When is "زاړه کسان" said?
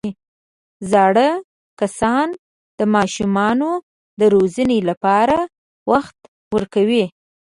0.91-2.27